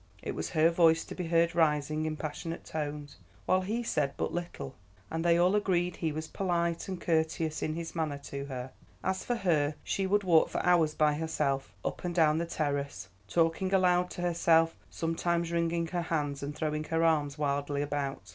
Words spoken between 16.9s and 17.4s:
arms